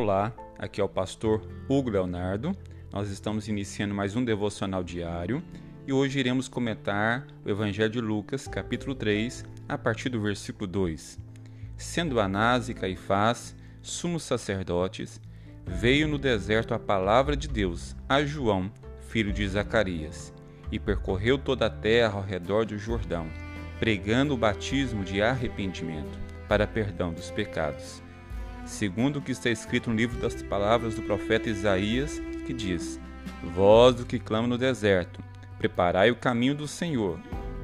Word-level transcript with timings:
Olá, 0.00 0.32
aqui 0.56 0.80
é 0.80 0.84
o 0.84 0.88
pastor 0.88 1.42
Hugo 1.68 1.90
Leonardo. 1.90 2.56
Nós 2.92 3.10
estamos 3.10 3.48
iniciando 3.48 3.92
mais 3.92 4.14
um 4.14 4.24
devocional 4.24 4.84
diário 4.84 5.42
e 5.88 5.92
hoje 5.92 6.20
iremos 6.20 6.46
comentar 6.46 7.26
o 7.44 7.50
Evangelho 7.50 7.90
de 7.90 8.00
Lucas, 8.00 8.46
capítulo 8.46 8.94
3, 8.94 9.44
a 9.68 9.76
partir 9.76 10.08
do 10.08 10.20
versículo 10.20 10.68
2. 10.68 11.18
Sendo 11.76 12.20
Anás 12.20 12.68
e 12.68 12.74
Caifás 12.74 13.56
sumos 13.82 14.22
sacerdotes, 14.22 15.20
veio 15.66 16.06
no 16.06 16.16
deserto 16.16 16.74
a 16.74 16.78
palavra 16.78 17.36
de 17.36 17.48
Deus 17.48 17.96
a 18.08 18.22
João, 18.22 18.70
filho 19.08 19.32
de 19.32 19.48
Zacarias, 19.48 20.32
e 20.70 20.78
percorreu 20.78 21.36
toda 21.36 21.66
a 21.66 21.70
terra 21.70 22.18
ao 22.18 22.22
redor 22.22 22.64
do 22.66 22.78
Jordão, 22.78 23.26
pregando 23.80 24.32
o 24.32 24.38
batismo 24.38 25.02
de 25.02 25.20
arrependimento 25.20 26.20
para 26.46 26.68
perdão 26.68 27.12
dos 27.12 27.32
pecados 27.32 28.00
segundo 28.68 29.16
o 29.18 29.22
que 29.22 29.32
está 29.32 29.50
escrito 29.50 29.90
no 29.90 29.96
livro 29.96 30.20
das 30.20 30.42
palavras 30.42 30.94
do 30.94 31.02
profeta 31.02 31.48
Isaías, 31.48 32.20
que 32.46 32.52
diz: 32.52 33.00
Voz 33.54 33.96
do 33.96 34.06
que 34.06 34.18
clama 34.18 34.46
no 34.46 34.58
deserto, 34.58 35.22
preparai 35.58 36.10
o 36.10 36.16
caminho 36.16 36.54
do 36.54 36.68
Senhor, 36.68 37.18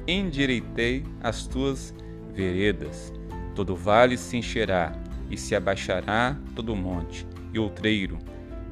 endireitei 0.07 1.05
as 1.21 1.45
tuas 1.45 1.93
veredas. 2.33 3.13
Todo 3.53 3.75
vale 3.75 4.17
se 4.17 4.35
encherá, 4.35 4.91
e 5.29 5.37
se 5.37 5.55
abaixará 5.55 6.37
todo 6.55 6.75
monte 6.75 7.25
e 7.53 7.59
outreiro, 7.59 8.17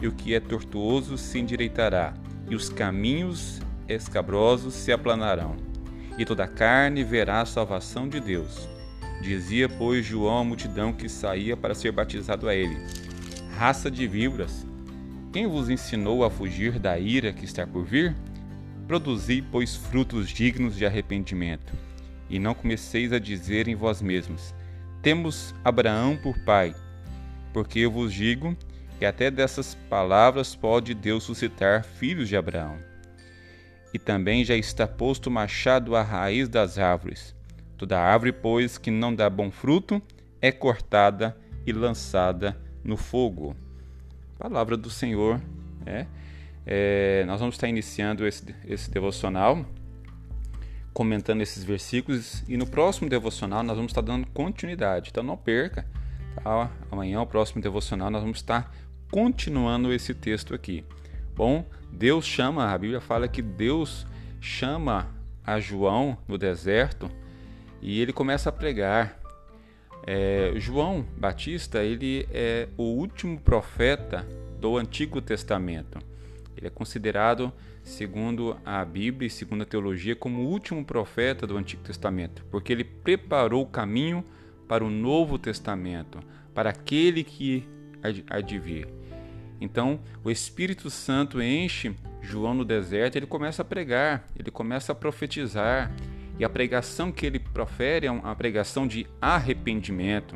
e 0.02 0.08
o 0.08 0.12
que 0.12 0.34
é 0.34 0.40
tortuoso 0.40 1.18
se 1.18 1.40
endireitará, 1.40 2.14
e 2.50 2.56
os 2.56 2.68
caminhos 2.68 3.62
escabrosos 3.88 4.74
se 4.74 4.92
aplanarão, 4.92 5.56
e 6.18 6.26
toda 6.26 6.48
carne 6.48 7.04
verá 7.04 7.42
a 7.42 7.46
salvação 7.46 8.10
de 8.10 8.20
Deus 8.20 8.73
Dizia, 9.22 9.70
pois, 9.70 10.06
João 10.06 10.40
à 10.40 10.44
multidão 10.44 10.92
que 10.92 11.08
saía 11.08 11.56
para 11.56 11.76
ser 11.76 11.92
batizado 11.92 12.48
a 12.50 12.56
ele: 12.56 12.78
Raça 13.58 13.90
de 13.90 14.08
víboras, 14.08 14.66
quem 15.32 15.48
vos 15.48 15.70
ensinou 15.70 16.24
a 16.24 16.30
fugir 16.30 16.78
da 16.78 17.00
ira 17.00 17.34
que 17.34 17.46
está 17.46 17.66
por 17.66 17.86
vir? 17.86 18.16
Produzi, 18.88 19.42
pois, 19.42 19.76
frutos 19.76 20.30
dignos 20.30 20.76
de 20.76 20.86
arrependimento, 20.86 21.74
e 22.30 22.38
não 22.38 22.54
comeceis 22.54 23.14
a 23.14 23.20
dizer 23.20 23.68
em 23.68 23.76
vós 23.76 24.02
mesmos: 24.02 24.54
Temos 25.02 25.56
Abraão 25.64 26.18
por 26.18 26.38
pai. 26.40 26.76
Porque 27.54 27.80
eu 27.80 27.92
vos 27.92 28.14
digo 28.14 28.58
que 29.00 29.06
até 29.06 29.32
dessas 29.32 29.76
palavras 29.90 30.56
pode 30.56 30.94
Deus 30.94 31.24
suscitar 31.24 31.84
filhos 31.84 32.28
de 32.28 32.36
Abraão. 32.36 32.78
E 33.94 34.00
também 34.00 34.44
já 34.44 34.56
está 34.56 34.88
posto 34.88 35.28
o 35.28 35.32
machado 35.32 35.96
à 35.96 36.02
raiz 36.02 36.50
das 36.50 36.78
árvores. 36.78 37.36
Toda 37.78 38.00
árvore, 38.00 38.32
pois, 38.32 38.78
que 38.78 38.92
não 38.92 39.14
dá 39.14 39.30
bom 39.30 39.52
fruto, 39.52 40.02
é 40.42 40.52
cortada 40.52 41.36
e 41.66 41.72
lançada 41.72 42.58
no 42.84 42.98
fogo. 42.98 43.56
Palavra 44.38 44.76
do 44.76 44.90
Senhor. 44.90 45.42
É, 45.86 46.06
é, 46.66 47.24
nós 47.26 47.40
vamos 47.40 47.56
estar 47.56 47.68
iniciando 47.68 48.26
esse, 48.26 48.56
esse 48.66 48.90
devocional, 48.90 49.66
comentando 50.94 51.42
esses 51.42 51.64
versículos, 51.64 52.44
e 52.48 52.56
no 52.56 52.68
próximo 52.68 53.10
devocional 53.10 53.64
nós 53.64 53.76
vamos 53.76 53.92
estar 53.92 54.02
dando 54.02 54.28
continuidade. 54.28 55.10
Então 55.10 55.24
não 55.24 55.38
perca. 55.38 55.86
Tá? 56.36 56.72
Amanhã, 56.92 57.22
o 57.22 57.28
próximo 57.28 57.62
devocional, 57.62 58.10
nós 58.10 58.22
vamos 58.22 58.38
estar 58.38 58.74
continuando 59.12 59.94
esse 59.94 60.14
texto 60.14 60.54
aqui. 60.54 60.84
Bom, 61.36 61.66
Deus 61.92 62.26
chama, 62.26 62.72
a 62.72 62.78
Bíblia 62.78 63.02
fala 63.02 63.28
que 63.28 63.42
Deus 63.42 64.06
chama 64.40 65.08
a 65.46 65.60
João 65.60 66.18
no 66.28 66.38
deserto 66.38 67.10
e 67.84 68.00
ele 68.00 68.14
começa 68.14 68.48
a 68.48 68.52
pregar. 68.52 69.20
É, 70.08 70.54
João 70.56 71.06
Batista 71.18 71.84
ele 71.84 72.26
é 72.32 72.70
o 72.78 72.84
último 72.84 73.40
profeta 73.40 74.26
do 74.60 74.78
Antigo 74.78 75.22
Testamento. 75.22 76.00
Ele 76.56 76.68
é 76.68 76.70
considerado, 76.70 77.52
segundo 77.84 78.58
a 78.66 78.84
Bíblia 78.86 79.28
e 79.28 79.30
segundo 79.30 79.64
a 79.64 79.66
teologia, 79.66 80.16
como 80.16 80.42
o 80.42 80.48
último 80.48 80.84
profeta 80.86 81.46
do 81.46 81.58
Antigo 81.58 81.84
Testamento, 81.84 82.46
porque 82.50 82.72
ele 82.72 82.86
preparou 82.86 83.64
o 83.64 83.68
caminho 83.68 84.24
para 84.68 84.84
o 84.84 84.90
Novo 84.90 85.38
Testamento, 85.38 86.20
para 86.54 86.70
aquele 86.70 87.24
que 87.24 87.68
há 88.30 88.40
de 88.40 88.60
vir. 88.60 88.88
Então, 89.60 90.00
o 90.24 90.32
Espírito 90.32 90.90
Santo 90.90 91.42
enche 91.42 91.94
João 92.22 92.54
no 92.54 92.64
deserto, 92.64 93.18
ele 93.18 93.26
começa 93.26 93.62
a 93.62 93.66
pregar, 93.66 94.26
ele 94.38 94.52
começa 94.52 94.94
a 94.94 94.96
profetizar, 94.96 95.92
e 96.40 96.44
a 96.44 96.50
pregação 96.50 97.12
que 97.12 97.26
ele 97.26 97.40
profere 97.40 98.08
é 98.08 98.12
uma 98.12 98.36
pregação 98.36 98.88
de 98.88 99.06
arrependimento. 99.22 100.36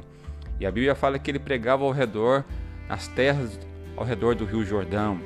E 0.59 0.65
a 0.65 0.71
Bíblia 0.71 0.95
fala 0.95 1.19
que 1.19 1.29
ele 1.29 1.39
pregava 1.39 1.83
ao 1.83 1.91
redor, 1.91 2.43
nas 2.87 3.07
terras 3.07 3.59
ao 3.95 4.05
redor 4.05 4.35
do 4.35 4.45
Rio 4.45 4.63
Jordão. 4.63 5.19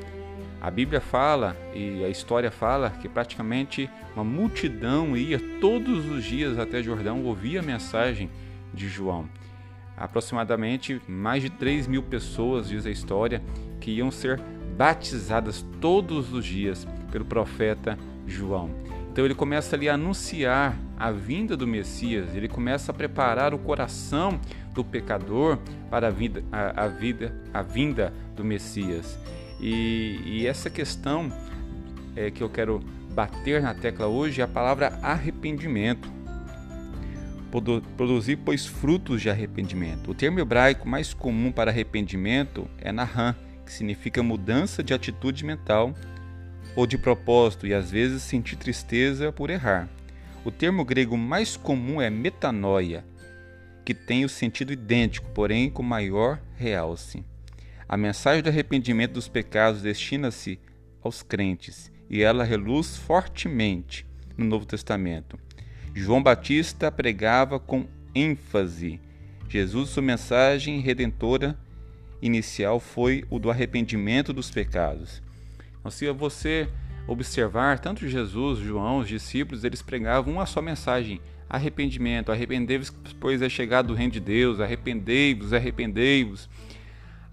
A 0.62 0.70
Bíblia 0.70 1.02
fala 1.02 1.58
e 1.74 2.04
a 2.04 2.10
história 2.10 2.52
fala 2.52 2.90
que 2.90 3.10
praticamente 3.10 3.90
uma 4.16 4.24
multidão 4.24 5.18
ia 5.18 5.40
todos 5.60 6.10
os 6.10 6.24
dias 6.24 6.58
até 6.58 6.82
Jordão 6.82 7.24
ouvir 7.26 7.58
a 7.58 7.64
mensagem 7.64 8.30
de 8.74 8.88
João. 8.88 9.28
Aproximadamente 9.98 11.02
mais 11.08 11.44
de 11.44 11.50
3 11.50 11.88
mil 11.88 12.04
pessoas, 12.04 12.70
diz 12.70 12.86
a 12.86 12.92
história, 12.92 13.42
que 13.80 13.92
iam 13.92 14.12
ser 14.12 14.40
batizadas 14.78 15.66
todos 15.80 16.32
os 16.32 16.46
dias 16.46 16.88
pelo 17.12 17.26
profeta 17.26 17.98
João. 18.26 18.70
Então 19.12 19.26
ele 19.26 19.36
começa 19.36 19.76
ali 19.76 19.90
a 19.90 19.96
anunciar 19.96 20.78
a 20.98 21.12
vinda 21.12 21.58
do 21.58 21.68
Messias, 21.68 22.34
ele 22.34 22.48
começa 22.48 22.92
a 22.92 22.96
preparar 22.96 23.54
o 23.54 23.60
coração 23.60 24.40
do 24.74 24.86
pecador 24.86 25.58
para 25.90 26.08
a, 26.08 26.10
vida, 26.10 26.44
a, 26.50 26.86
a 26.86 26.88
vida, 26.88 27.36
a 27.54 27.62
vinda 27.62 28.14
do 28.36 28.44
Messias. 28.44 29.20
E, 29.60 30.22
e 30.26 30.48
essa 30.48 30.70
questão 30.70 31.30
é, 32.16 32.32
que 32.32 32.42
eu 32.42 32.50
quero 32.50 32.80
bater 33.14 33.62
na 33.62 33.74
tecla 33.74 34.08
hoje 34.08 34.40
é 34.40 34.46
a 34.46 34.48
palavra 34.48 34.98
arrependimento. 35.02 36.10
Produzir, 37.98 38.38
pois, 38.38 38.66
frutos 38.66 39.22
de 39.22 39.30
arrependimento. 39.30 40.12
O 40.12 40.14
termo 40.14 40.40
hebraico 40.40 40.88
mais 40.88 41.14
comum 41.14 41.52
para 41.52 41.70
arrependimento 41.70 42.66
é 42.78 42.94
nahan, 42.94 43.36
que 43.66 43.74
significa 43.74 44.24
mudança 44.24 44.82
de 44.82 44.94
atitude 44.94 45.44
mental 45.44 45.94
ou 46.76 46.88
de 46.88 46.98
propósito 46.98 47.68
e 47.68 47.74
às 47.74 47.92
vezes 47.92 48.24
sentir 48.24 48.56
tristeza 48.56 49.32
por 49.32 49.50
errar. 49.50 49.90
O 50.44 50.52
termo 50.52 50.84
grego 50.84 51.18
mais 51.18 51.56
comum 51.56 52.02
é 52.02 52.10
metanoia, 52.10 53.06
que 53.86 53.94
tem 53.94 54.26
o 54.26 54.30
sentido 54.30 54.74
idêntico, 54.74 55.30
porém 55.32 55.70
com 55.70 55.84
maior 55.84 56.42
realce. 56.56 57.24
A 57.88 57.98
mensagem 57.98 58.42
do 58.42 58.50
arrependimento 58.50 59.14
dos 59.14 59.28
pecados 59.28 59.82
destina-se 59.82 60.60
aos 61.04 61.22
crentes 61.22 61.92
e 62.10 62.22
ela 62.22 62.44
reluz 62.44 62.98
fortemente 62.98 64.06
no 64.38 64.46
Novo 64.46 64.66
Testamento. 64.66 65.38
João 65.94 66.24
Batista 66.24 66.92
pregava 66.92 67.60
com 67.60 67.86
ênfase. 68.16 69.00
Jesus, 69.50 69.90
sua 69.90 70.02
mensagem 70.02 70.80
redentora 70.80 71.58
inicial 72.22 72.80
foi 72.80 73.26
o 73.30 73.40
do 73.40 73.50
arrependimento 73.50 74.32
dos 74.32 74.50
pecados. 74.50 75.22
Então, 75.82 75.92
se 75.92 76.10
você 76.12 76.70
observar, 77.08 77.80
tanto 77.80 78.08
Jesus, 78.08 78.60
João, 78.60 79.00
os 79.00 79.08
discípulos, 79.08 79.64
eles 79.64 79.82
pregavam 79.82 80.34
uma 80.34 80.46
só 80.46 80.62
mensagem: 80.62 81.20
arrependimento, 81.50 82.32
arrependei-vos, 82.32 82.90
pois 83.20 83.42
é 83.42 83.50
chegado 83.50 83.92
o 83.92 83.96
reino 83.96 84.14
de 84.14 84.20
Deus, 84.20 84.60
arrependei-vos, 84.60 85.54
arrependei-vos. 85.54 86.50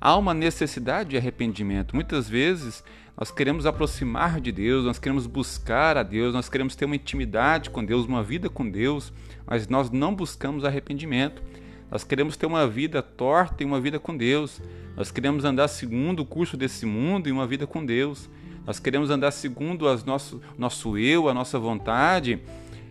Há 0.00 0.16
uma 0.16 0.32
necessidade 0.32 1.10
de 1.10 1.16
arrependimento. 1.16 1.94
Muitas 1.94 2.28
vezes 2.28 2.82
nós 3.16 3.30
queremos 3.30 3.66
aproximar 3.66 4.40
de 4.40 4.52
Deus, 4.52 4.84
nós 4.84 4.98
queremos 4.98 5.26
buscar 5.26 5.96
a 5.96 6.02
Deus, 6.02 6.32
nós 6.32 6.48
queremos 6.48 6.76
ter 6.76 6.84
uma 6.84 6.94
intimidade 6.96 7.68
com 7.68 7.84
Deus, 7.84 8.06
uma 8.06 8.22
vida 8.22 8.48
com 8.48 8.70
Deus, 8.70 9.12
mas 9.44 9.66
nós 9.66 9.90
não 9.90 10.14
buscamos 10.14 10.64
arrependimento. 10.64 11.42
Nós 11.90 12.04
queremos 12.04 12.36
ter 12.36 12.46
uma 12.46 12.66
vida 12.68 13.02
torta 13.02 13.62
e 13.62 13.66
uma 13.66 13.80
vida 13.80 13.98
com 13.98 14.16
Deus. 14.16 14.60
Nós 14.94 15.10
queremos 15.10 15.44
andar 15.44 15.66
segundo 15.68 16.20
o 16.20 16.26
curso 16.26 16.56
desse 16.56 16.86
mundo 16.86 17.28
e 17.28 17.32
uma 17.32 17.46
vida 17.46 17.66
com 17.66 17.84
Deus. 17.84 18.30
Nós 18.68 18.78
queremos 18.78 19.08
andar 19.08 19.30
segundo 19.30 19.86
o 19.86 19.96
nosso, 20.04 20.42
nosso 20.58 20.98
eu, 20.98 21.26
a 21.26 21.32
nossa 21.32 21.58
vontade 21.58 22.38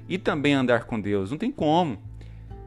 e 0.09 0.17
também 0.17 0.55
andar 0.55 0.85
com 0.85 0.99
Deus. 0.99 1.29
Não 1.29 1.37
tem 1.37 1.51
como. 1.51 2.01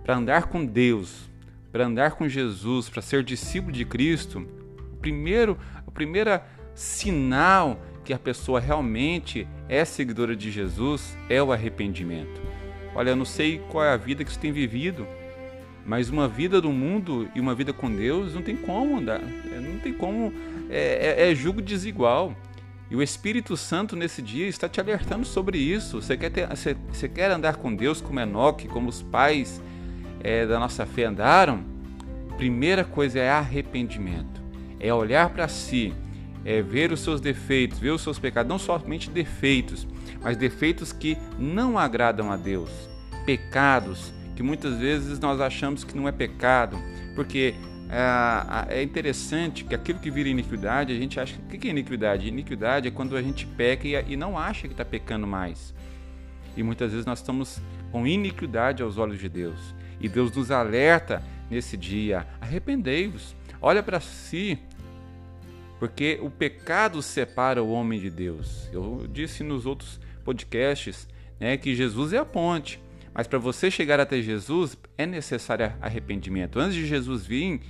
Para 0.05 0.17
andar 0.17 0.45
com 0.45 0.65
Deus, 0.65 1.29
para 1.73 1.87
andar 1.87 2.13
com 2.13 2.29
Jesus, 2.29 2.89
para 2.89 3.03
ser 3.03 3.25
discípulo 3.25 3.73
de 3.73 3.85
Cristo, 3.85 4.47
o 4.93 4.97
primeiro, 4.99 5.59
o 5.89 5.91
primeiro 5.91 6.41
sinal 6.73 7.81
que 8.05 8.13
a 8.13 8.19
pessoa 8.19 8.61
realmente 8.61 9.45
é 9.69 9.85
seguidora 9.85 10.37
de 10.37 10.49
Jesus 10.49 11.19
é 11.29 11.43
o 11.43 11.51
arrependimento. 11.51 12.41
Olha, 12.95 13.11
eu 13.11 13.17
não 13.17 13.25
sei 13.25 13.61
qual 13.71 13.85
é 13.85 13.93
a 13.93 13.97
vida 13.97 14.25
que 14.25 14.33
você 14.33 14.39
tem 14.39 14.53
vivido, 14.53 15.05
mas 15.85 16.11
uma 16.11 16.29
vida 16.29 16.61
do 16.61 16.71
mundo 16.71 17.29
e 17.35 17.41
uma 17.41 17.57
vida 17.57 17.73
com 17.73 17.93
Deus 17.93 18.37
não 18.37 18.43
tem 18.43 18.55
como 18.55 18.99
andar, 18.99 19.21
não 19.21 19.81
tem 19.81 19.93
como, 19.93 20.33
é, 20.69 21.17
é, 21.19 21.33
é 21.33 21.35
julgo 21.35 21.61
desigual. 21.61 22.37
E 22.91 22.97
o 22.97 23.03
Espírito 23.03 23.57
Santo 23.57 23.95
nesse 23.95 24.21
dia 24.21 24.49
está 24.49 24.69
te 24.69 24.81
alertando 24.81 25.25
sobre 25.25 25.59
isso. 25.59 26.03
Você 26.03 26.17
quer, 26.17 26.31
ter, 26.31 26.49
você, 26.49 26.77
você 26.93 27.09
quer 27.09 27.31
andar 27.31 27.57
com 27.57 27.75
Deus 27.75 28.01
como 28.01 28.19
Enoque, 28.19 28.67
como 28.67 28.89
os 28.89 29.01
pais 29.01 29.63
é, 30.23 30.45
da 30.45 30.59
nossa 30.59 30.85
fé 30.85 31.05
andaram? 31.05 31.63
Primeira 32.37 32.85
coisa 32.85 33.21
é 33.21 33.31
arrependimento. 33.31 34.41
é 34.81 34.93
olhar 34.93 35.31
para 35.31 35.47
si, 35.47 35.93
é 36.45 36.63
ver 36.63 36.91
os 36.91 37.01
seus 37.01 37.21
defeitos, 37.21 37.79
ver 37.79 37.91
os 37.91 38.01
seus 38.01 38.19
pecados, 38.19 38.49
não 38.49 38.59
somente 38.59 39.11
defeitos, 39.11 39.87
mas 40.23 40.37
defeitos 40.37 40.91
que 40.91 41.17
não 41.39 41.79
agradam 41.79 42.33
a 42.33 42.37
Deus, 42.37 42.71
pecados 43.27 44.13
que 44.35 44.43
muitas 44.43 44.79
vezes 44.79 45.21
nós 45.21 45.39
achamos 45.39 45.85
que 45.85 45.95
não 45.95 46.09
é 46.09 46.13
pecado, 46.13 46.79
porque 47.15 47.55
é, 47.91 48.79
é 48.79 48.83
interessante 48.83 49.65
que 49.65 49.75
aquilo 49.75 49.99
que 49.99 50.11
vira 50.11 50.29
iniquidade, 50.29 50.93
a 50.93 50.97
gente 50.97 51.19
acha. 51.19 51.37
O 51.41 51.49
que 51.49 51.67
é 51.67 51.71
iniquidade? 51.71 52.29
Iniquidade 52.29 52.87
é 52.87 52.91
quando 52.91 53.17
a 53.17 53.23
gente 53.23 53.45
peca 53.47 53.87
e, 53.87 54.17
não 54.17 54.39
acha 54.39 54.69
que 54.69 54.75
está 54.75 54.85
pecando 54.85 55.27
mais. 55.27 55.75
E 56.57 56.63
muitas 56.63 56.93
vezes 56.93 57.05
nós 57.05 57.19
estamos 57.19 57.61
com 57.91 58.07
iniquidade 58.07 58.83
aos 58.83 58.97
olhos 58.97 59.19
de 59.19 59.29
Deus. 59.29 59.75
E 60.01 60.09
Deus 60.09 60.31
nos 60.31 60.53
alerta 60.53 61.23
nesse 61.51 61.77
dia: 61.77 62.27
arrependei-vos, 62.41 63.35
olha 63.61 63.83
para 63.83 63.99
si, 63.99 64.57
porque 65.81 66.19
o 66.23 66.31
pecado 66.31 67.03
separa 67.03 67.61
o 67.61 67.73
homem 67.73 67.99
de 67.99 68.09
Deus. 68.09 68.69
Eu 68.73 69.09
disse 69.13 69.43
nos 69.43 69.67
outros 69.67 69.99
podcasts 70.25 71.09
né, 71.41 71.57
que 71.57 71.75
Jesus 71.75 72.13
é 72.13 72.19
a 72.19 72.25
ponte. 72.25 72.81
Mas 73.13 73.27
para 73.27 73.41
você 73.41 73.69
chegar 73.69 73.99
até 73.99 74.23
Jesus 74.23 74.79
é 74.97 75.05
necessário 75.05 75.73
arrependimento. 75.81 76.61
Antes 76.61 76.77
de 76.77 76.87
Jesus 76.87 77.27
vir, 77.27 77.61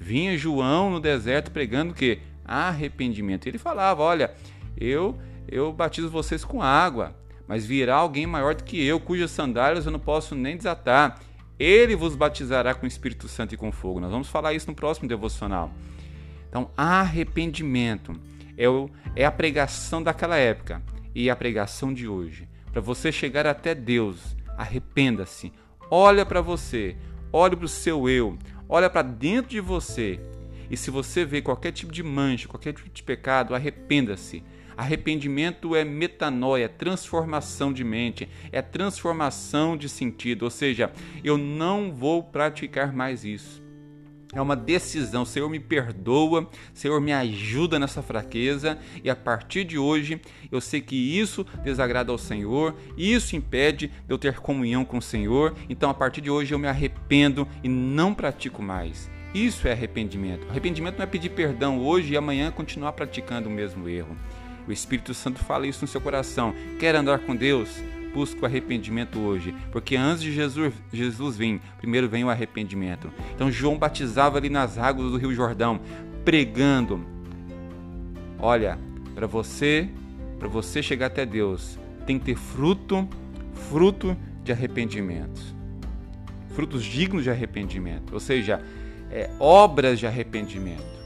vinha 0.00 0.38
João 0.38 0.90
no 0.90 0.98
deserto 0.98 1.50
pregando 1.50 1.92
que 1.92 2.18
arrependimento. 2.44 3.46
Ele 3.46 3.58
falava: 3.58 4.02
"Olha, 4.02 4.32
eu 4.76 5.16
eu 5.46 5.72
batizo 5.72 6.08
vocês 6.08 6.44
com 6.44 6.62
água, 6.62 7.14
mas 7.46 7.66
virá 7.66 7.96
alguém 7.96 8.26
maior 8.26 8.54
do 8.54 8.64
que 8.64 8.82
eu, 8.82 8.98
cujas 8.98 9.30
sandálias 9.30 9.84
eu 9.84 9.92
não 9.92 9.98
posso 9.98 10.34
nem 10.34 10.56
desatar. 10.56 11.20
Ele 11.58 11.94
vos 11.94 12.16
batizará 12.16 12.72
com 12.72 12.86
o 12.86 12.88
Espírito 12.88 13.28
Santo 13.28 13.54
e 13.54 13.58
com 13.58 13.70
fogo." 13.70 14.00
Nós 14.00 14.10
vamos 14.10 14.28
falar 14.28 14.54
isso 14.54 14.68
no 14.68 14.74
próximo 14.74 15.06
devocional. 15.06 15.70
Então, 16.48 16.70
arrependimento 16.76 18.18
é, 18.56 18.68
o, 18.68 18.90
é 19.14 19.24
a 19.24 19.30
pregação 19.30 20.02
daquela 20.02 20.36
época 20.36 20.82
e 21.14 21.30
a 21.30 21.36
pregação 21.36 21.94
de 21.94 22.08
hoje. 22.08 22.48
Para 22.72 22.80
você 22.80 23.12
chegar 23.12 23.46
até 23.46 23.74
Deus, 23.74 24.36
arrependa-se. 24.56 25.52
Olha 25.90 26.24
para 26.24 26.40
você, 26.40 26.96
olhe 27.32 27.56
para 27.56 27.64
o 27.64 27.68
seu 27.68 28.08
eu, 28.08 28.36
olha 28.70 28.88
para 28.88 29.02
dentro 29.02 29.50
de 29.50 29.60
você. 29.60 30.20
E 30.70 30.76
se 30.76 30.90
você 30.90 31.24
vê 31.24 31.42
qualquer 31.42 31.72
tipo 31.72 31.92
de 31.92 32.02
mancha, 32.02 32.46
qualquer 32.46 32.72
tipo 32.72 32.88
de 32.88 33.02
pecado, 33.02 33.54
arrependa-se. 33.54 34.44
Arrependimento 34.76 35.74
é 35.74 35.84
metanoia, 35.84 36.64
é 36.64 36.68
transformação 36.68 37.72
de 37.72 37.82
mente, 37.82 38.28
é 38.52 38.62
transformação 38.62 39.76
de 39.76 39.88
sentido. 39.88 40.44
Ou 40.44 40.50
seja, 40.50 40.92
eu 41.24 41.36
não 41.36 41.92
vou 41.92 42.22
praticar 42.22 42.92
mais 42.94 43.24
isso. 43.24 43.60
É 44.32 44.40
uma 44.40 44.54
decisão. 44.54 45.24
Senhor, 45.24 45.48
me 45.48 45.58
perdoa. 45.58 46.48
Senhor, 46.72 47.00
me 47.00 47.12
ajuda 47.12 47.78
nessa 47.78 48.02
fraqueza. 48.02 48.78
E 49.02 49.10
a 49.10 49.16
partir 49.16 49.64
de 49.64 49.76
hoje, 49.76 50.20
eu 50.52 50.60
sei 50.60 50.80
que 50.80 50.94
isso 50.94 51.44
desagrada 51.64 52.12
ao 52.12 52.18
Senhor. 52.18 52.74
Isso 52.96 53.34
impede 53.34 53.88
de 53.88 53.92
eu 54.08 54.18
ter 54.18 54.38
comunhão 54.38 54.84
com 54.84 54.98
o 54.98 55.02
Senhor. 55.02 55.54
Então, 55.68 55.90
a 55.90 55.94
partir 55.94 56.20
de 56.20 56.30
hoje, 56.30 56.54
eu 56.54 56.58
me 56.58 56.68
arrependo 56.68 57.46
e 57.62 57.68
não 57.68 58.14
pratico 58.14 58.62
mais. 58.62 59.10
Isso 59.34 59.66
é 59.66 59.72
arrependimento. 59.72 60.48
Arrependimento 60.48 60.96
não 60.96 61.04
é 61.04 61.06
pedir 61.06 61.30
perdão 61.30 61.80
hoje 61.80 62.12
e 62.12 62.16
amanhã 62.16 62.50
continuar 62.50 62.92
praticando 62.92 63.48
o 63.48 63.52
mesmo 63.52 63.88
erro. 63.88 64.16
O 64.66 64.72
Espírito 64.72 65.14
Santo 65.14 65.40
fala 65.40 65.66
isso 65.66 65.82
no 65.82 65.88
seu 65.88 66.00
coração. 66.00 66.54
Quer 66.78 66.94
andar 66.94 67.20
com 67.20 67.34
Deus? 67.34 67.68
Busca 68.12 68.42
o 68.42 68.46
arrependimento 68.46 69.18
hoje, 69.18 69.54
porque 69.70 69.96
antes 69.96 70.22
de 70.22 70.32
Jesus, 70.32 70.72
Jesus 70.92 71.36
vir, 71.36 71.60
primeiro 71.78 72.08
vem 72.08 72.24
o 72.24 72.30
arrependimento. 72.30 73.10
Então 73.34 73.50
João 73.50 73.78
batizava 73.78 74.38
ali 74.38 74.48
nas 74.48 74.78
águas 74.78 75.10
do 75.10 75.16
Rio 75.16 75.34
Jordão, 75.34 75.80
pregando. 76.24 77.04
Olha, 78.38 78.78
para 79.14 79.26
você, 79.26 79.88
para 80.38 80.48
você 80.48 80.82
chegar 80.82 81.06
até 81.06 81.26
Deus, 81.26 81.78
tem 82.06 82.18
que 82.18 82.24
ter 82.26 82.36
fruto, 82.36 83.08
fruto 83.68 84.16
de 84.42 84.52
arrependimento. 84.52 85.40
Frutos 86.54 86.84
dignos 86.84 87.24
de 87.24 87.30
arrependimento, 87.30 88.12
ou 88.12 88.20
seja, 88.20 88.60
é, 89.10 89.30
obras 89.38 89.98
de 89.98 90.06
arrependimento. 90.06 91.00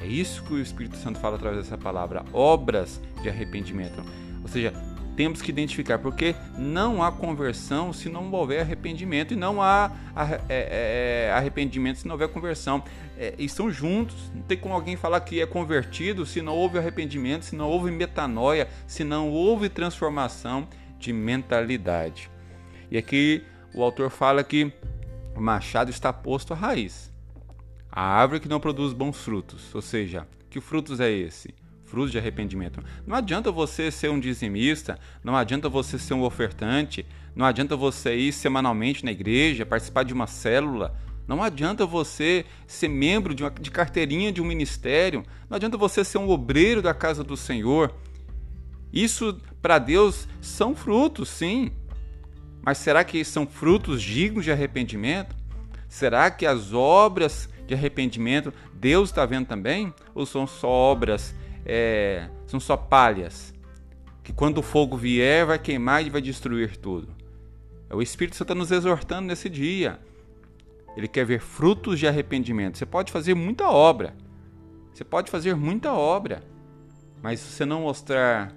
É 0.00 0.06
isso 0.06 0.42
que 0.42 0.54
o 0.54 0.60
Espírito 0.60 0.96
Santo 0.96 1.20
fala 1.20 1.36
através 1.36 1.62
dessa 1.62 1.78
palavra, 1.78 2.24
obras 2.32 3.00
de 3.22 3.28
arrependimento. 3.28 4.02
Ou 4.42 4.48
seja, 4.48 4.72
temos 5.16 5.42
que 5.42 5.50
identificar, 5.50 5.98
porque 5.98 6.34
não 6.56 7.02
há 7.02 7.12
conversão 7.12 7.92
se 7.92 8.08
não 8.08 8.30
houver 8.32 8.60
arrependimento, 8.60 9.34
e 9.34 9.36
não 9.36 9.62
há 9.62 9.92
é, 10.16 10.40
é, 10.48 11.28
é, 11.28 11.32
arrependimento 11.32 11.98
se 11.98 12.06
não 12.06 12.14
houver 12.14 12.28
conversão. 12.28 12.82
E 13.38 13.48
são 13.48 13.70
juntos, 13.70 14.32
não 14.34 14.42
tem 14.42 14.58
como 14.58 14.74
alguém 14.74 14.96
falar 14.96 15.20
que 15.20 15.40
é 15.40 15.46
convertido 15.46 16.26
se 16.26 16.42
não 16.42 16.56
houve 16.56 16.78
arrependimento, 16.78 17.44
se 17.44 17.54
não 17.54 17.68
houve 17.68 17.90
metanoia, 17.90 18.68
se 18.86 19.04
não 19.04 19.28
houve 19.30 19.68
transformação 19.68 20.66
de 20.98 21.12
mentalidade. 21.12 22.30
E 22.90 22.98
aqui 22.98 23.44
o 23.74 23.82
autor 23.82 24.10
fala 24.10 24.42
que 24.42 24.72
o 25.36 25.40
machado 25.40 25.90
está 25.90 26.12
posto 26.12 26.52
à 26.52 26.56
raiz. 26.56 27.12
A 27.90 28.02
árvore 28.02 28.40
que 28.40 28.48
não 28.48 28.58
produz 28.58 28.92
bons 28.92 29.18
frutos, 29.18 29.74
ou 29.74 29.82
seja, 29.82 30.26
que 30.50 30.60
frutos 30.60 30.98
é 30.98 31.10
esse? 31.10 31.54
Frutos 31.92 32.10
de 32.10 32.16
arrependimento. 32.16 32.82
Não 33.06 33.14
adianta 33.14 33.52
você 33.52 33.90
ser 33.90 34.10
um 34.10 34.18
dizimista, 34.18 34.98
não 35.22 35.36
adianta 35.36 35.68
você 35.68 35.98
ser 35.98 36.14
um 36.14 36.22
ofertante, 36.22 37.04
não 37.36 37.44
adianta 37.44 37.76
você 37.76 38.16
ir 38.16 38.32
semanalmente 38.32 39.04
na 39.04 39.12
igreja, 39.12 39.66
participar 39.66 40.02
de 40.02 40.14
uma 40.14 40.26
célula, 40.26 40.98
não 41.28 41.42
adianta 41.42 41.84
você 41.84 42.46
ser 42.66 42.88
membro 42.88 43.34
de, 43.34 43.44
uma, 43.44 43.50
de 43.50 43.70
carteirinha 43.70 44.32
de 44.32 44.40
um 44.40 44.44
ministério, 44.46 45.22
não 45.50 45.56
adianta 45.56 45.76
você 45.76 46.02
ser 46.02 46.16
um 46.16 46.30
obreiro 46.30 46.80
da 46.80 46.94
casa 46.94 47.22
do 47.22 47.36
Senhor. 47.36 47.94
Isso 48.90 49.38
para 49.60 49.78
Deus 49.78 50.26
são 50.40 50.74
frutos, 50.74 51.28
sim. 51.28 51.72
Mas 52.62 52.78
será 52.78 53.04
que 53.04 53.22
são 53.22 53.46
frutos 53.46 54.02
dignos 54.02 54.46
de 54.46 54.50
arrependimento? 54.50 55.36
Será 55.90 56.30
que 56.30 56.46
as 56.46 56.72
obras 56.72 57.50
de 57.66 57.74
arrependimento 57.74 58.50
Deus 58.72 59.10
está 59.10 59.26
vendo 59.26 59.46
também? 59.46 59.92
Ou 60.14 60.24
são 60.24 60.46
só 60.46 60.70
obras 60.70 61.34
é, 61.64 62.28
são 62.46 62.60
só 62.60 62.76
palhas, 62.76 63.52
que 64.22 64.32
quando 64.32 64.58
o 64.58 64.62
fogo 64.62 64.96
vier 64.96 65.46
vai 65.46 65.58
queimar 65.58 66.04
e 66.04 66.10
vai 66.10 66.20
destruir 66.20 66.76
tudo. 66.76 67.14
É 67.88 67.94
o 67.94 68.02
Espírito 68.02 68.36
Santo 68.36 68.52
está 68.52 68.54
nos 68.54 68.70
exortando 68.70 69.28
nesse 69.28 69.48
dia. 69.48 69.98
Ele 70.96 71.08
quer 71.08 71.24
ver 71.24 71.40
frutos 71.40 71.98
de 71.98 72.06
arrependimento. 72.06 72.78
Você 72.78 72.86
pode 72.86 73.10
fazer 73.10 73.34
muita 73.34 73.68
obra, 73.68 74.14
você 74.92 75.04
pode 75.04 75.30
fazer 75.30 75.56
muita 75.56 75.92
obra, 75.92 76.42
mas 77.22 77.40
se 77.40 77.52
você 77.52 77.64
não 77.64 77.82
mostrar 77.82 78.54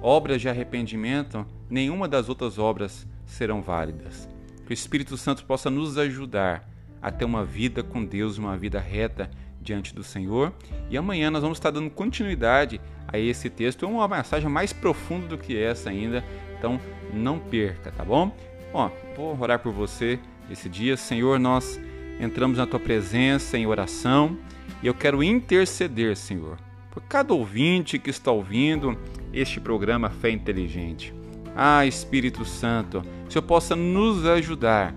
obras 0.00 0.40
de 0.40 0.48
arrependimento, 0.48 1.46
nenhuma 1.68 2.08
das 2.08 2.28
outras 2.28 2.58
obras 2.58 3.06
serão 3.26 3.62
válidas. 3.62 4.28
Que 4.66 4.72
o 4.72 4.74
Espírito 4.74 5.16
Santo 5.16 5.44
possa 5.44 5.68
nos 5.68 5.98
ajudar 5.98 6.68
a 7.02 7.10
ter 7.10 7.24
uma 7.24 7.44
vida 7.44 7.82
com 7.82 8.04
Deus, 8.04 8.38
uma 8.38 8.56
vida 8.56 8.80
reta 8.80 9.30
diante 9.64 9.94
do 9.94 10.04
Senhor. 10.04 10.52
E 10.90 10.96
amanhã 10.96 11.30
nós 11.30 11.42
vamos 11.42 11.58
estar 11.58 11.70
dando 11.70 11.90
continuidade 11.90 12.80
a 13.08 13.18
esse 13.18 13.50
texto, 13.50 13.86
uma 13.86 14.06
mensagem 14.06 14.48
mais 14.48 14.72
profunda 14.72 15.28
do 15.28 15.38
que 15.38 15.56
essa 15.56 15.90
ainda. 15.90 16.22
Então 16.58 16.78
não 17.12 17.38
perca, 17.38 17.90
tá 17.90 18.04
bom? 18.04 18.34
Bom, 18.72 18.90
vou 19.16 19.38
orar 19.40 19.58
por 19.58 19.72
você 19.72 20.18
esse 20.50 20.68
dia. 20.68 20.96
Senhor, 20.96 21.38
nós 21.38 21.80
entramos 22.20 22.58
na 22.58 22.66
tua 22.66 22.80
presença 22.80 23.58
em 23.58 23.66
oração 23.66 24.38
e 24.82 24.86
eu 24.86 24.94
quero 24.94 25.22
interceder, 25.22 26.16
Senhor, 26.16 26.58
por 26.90 27.02
cada 27.02 27.34
ouvinte 27.34 27.98
que 27.98 28.10
está 28.10 28.30
ouvindo 28.30 28.98
este 29.32 29.60
programa 29.60 30.10
Fé 30.10 30.30
Inteligente. 30.30 31.14
Ah, 31.56 31.86
Espírito 31.86 32.44
Santo, 32.44 33.02
o 33.28 33.32
Senhor 33.32 33.42
possa 33.42 33.76
nos 33.76 34.26
ajudar 34.26 34.94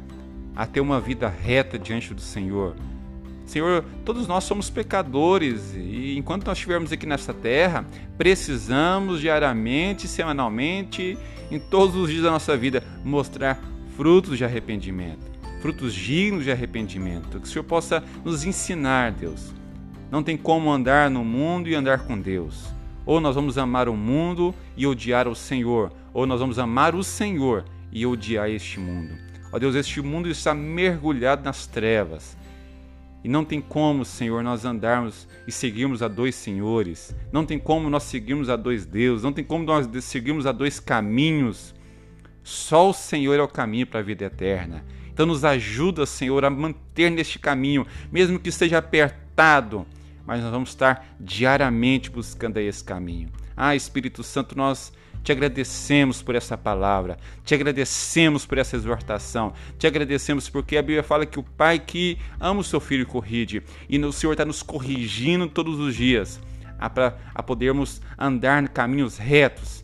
a 0.55 0.65
ter 0.65 0.81
uma 0.81 0.99
vida 0.99 1.27
reta 1.29 1.77
diante 1.77 2.13
do 2.13 2.21
Senhor 2.21 2.75
Senhor, 3.47 3.85
todos 4.03 4.27
nós 4.27 4.43
somos 4.43 4.69
pecadores 4.69 5.73
e 5.73 6.17
enquanto 6.17 6.45
nós 6.45 6.57
estivermos 6.57 6.91
aqui 6.91 7.05
nessa 7.05 7.33
terra, 7.33 7.85
precisamos 8.17 9.21
diariamente, 9.21 10.05
semanalmente, 10.05 11.17
em 11.49 11.57
todos 11.57 11.95
os 11.95 12.09
dias 12.09 12.23
da 12.23 12.31
nossa 12.31 12.57
vida, 12.57 12.83
mostrar 13.05 13.57
frutos 13.95 14.37
de 14.37 14.43
arrependimento, 14.43 15.25
frutos 15.61 15.93
dignos 15.93 16.43
de 16.43 16.51
arrependimento. 16.51 17.39
Que 17.39 17.47
o 17.47 17.49
Senhor 17.49 17.63
possa 17.63 18.03
nos 18.25 18.43
ensinar, 18.43 19.13
Deus. 19.13 19.53
Não 20.11 20.21
tem 20.21 20.35
como 20.35 20.69
andar 20.69 21.09
no 21.09 21.23
mundo 21.23 21.69
e 21.69 21.75
andar 21.75 21.99
com 21.99 22.19
Deus. 22.19 22.65
Ou 23.05 23.21
nós 23.21 23.35
vamos 23.35 23.57
amar 23.57 23.87
o 23.87 23.95
mundo 23.95 24.53
e 24.75 24.85
odiar 24.85 25.25
o 25.25 25.35
Senhor, 25.35 25.93
ou 26.13 26.27
nós 26.27 26.41
vamos 26.41 26.59
amar 26.59 26.93
o 26.93 27.03
Senhor 27.03 27.63
e 27.93 28.05
odiar 28.05 28.49
este 28.49 28.77
mundo. 28.77 29.15
Ó 29.53 29.57
Deus, 29.57 29.73
este 29.73 30.01
mundo 30.01 30.29
está 30.29 30.53
mergulhado 30.53 31.45
nas 31.45 31.65
trevas. 31.65 32.35
E 33.23 33.29
não 33.29 33.43
tem 33.43 33.59
como, 33.59 34.05
Senhor, 34.05 34.43
nós 34.43 34.63
andarmos 34.63 35.27
e 35.47 35.51
seguirmos 35.51 36.01
a 36.01 36.07
dois 36.07 36.35
senhores. 36.35 37.15
Não 37.31 37.45
tem 37.45 37.59
como 37.59 37.89
nós 37.89 38.03
seguirmos 38.03 38.49
a 38.49 38.55
dois 38.55 38.85
deuses. 38.85 39.23
Não 39.23 39.33
tem 39.33 39.43
como 39.43 39.65
nós 39.65 39.87
seguirmos 40.03 40.45
a 40.45 40.51
dois 40.51 40.79
caminhos. 40.79 41.73
Só 42.43 42.89
o 42.89 42.93
Senhor 42.93 43.37
é 43.37 43.41
o 43.41 43.47
caminho 43.47 43.87
para 43.87 43.99
a 43.99 44.03
vida 44.03 44.25
eterna. 44.25 44.85
Então 45.11 45.25
nos 45.25 45.43
ajuda, 45.43 46.05
Senhor, 46.05 46.45
a 46.45 46.49
manter 46.49 47.09
neste 47.09 47.39
caminho, 47.39 47.87
mesmo 48.11 48.39
que 48.39 48.49
esteja 48.49 48.77
apertado, 48.77 49.85
mas 50.25 50.41
nós 50.41 50.51
vamos 50.51 50.69
estar 50.69 51.15
diariamente 51.19 52.09
buscando 52.11 52.57
esse 52.57 52.83
caminho. 52.83 53.29
Ah, 53.55 53.75
Espírito 53.75 54.21
Santo, 54.21 54.55
nós 54.55 54.93
te 55.23 55.31
agradecemos 55.31 56.21
por 56.21 56.35
essa 56.35 56.57
palavra, 56.57 57.17
te 57.43 57.53
agradecemos 57.53 58.45
por 58.45 58.57
essa 58.57 58.75
exortação, 58.75 59.53
te 59.77 59.87
agradecemos 59.87 60.49
porque 60.49 60.77
a 60.77 60.81
Bíblia 60.81 61.03
fala 61.03 61.25
que 61.25 61.39
o 61.39 61.43
Pai 61.43 61.79
que 61.79 62.17
ama 62.39 62.61
o 62.61 62.63
seu 62.63 62.79
filho 62.79 63.05
corrige, 63.05 63.61
e 63.89 63.99
o 63.99 64.11
Senhor 64.11 64.33
está 64.33 64.45
nos 64.45 64.63
corrigindo 64.63 65.47
todos 65.47 65.79
os 65.79 65.95
dias 65.95 66.39
a, 66.79 66.89
pra, 66.89 67.17
a 67.33 67.43
podermos 67.43 68.01
andar 68.17 68.63
em 68.63 68.67
caminhos 68.67 69.17
retos. 69.17 69.83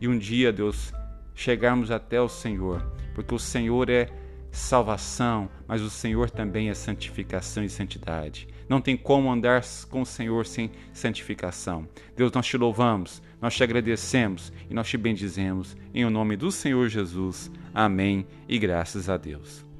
E 0.00 0.08
um 0.08 0.18
dia, 0.18 0.52
Deus, 0.52 0.92
chegarmos 1.34 1.90
até 1.90 2.20
o 2.20 2.28
Senhor, 2.28 2.82
porque 3.14 3.34
o 3.34 3.38
Senhor 3.38 3.88
é 3.88 4.08
salvação, 4.52 5.48
mas 5.66 5.80
o 5.80 5.90
Senhor 5.90 6.30
também 6.30 6.68
é 6.68 6.74
santificação 6.74 7.64
e 7.64 7.68
santidade. 7.68 8.46
Não 8.68 8.80
tem 8.80 8.96
como 8.96 9.30
andar 9.30 9.62
com 9.90 10.02
o 10.02 10.06
Senhor 10.06 10.46
sem 10.46 10.70
santificação. 10.92 11.88
Deus, 12.14 12.30
nós 12.32 12.46
te 12.46 12.56
louvamos, 12.56 13.22
nós 13.40 13.54
te 13.54 13.64
agradecemos 13.64 14.52
e 14.70 14.74
nós 14.74 14.88
te 14.88 14.96
bendizemos. 14.96 15.76
Em 15.92 16.04
o 16.04 16.10
nome 16.10 16.36
do 16.36 16.52
Senhor 16.52 16.88
Jesus. 16.88 17.50
Amém 17.74 18.26
e 18.48 18.58
graças 18.58 19.08
a 19.08 19.16
Deus. 19.16 19.71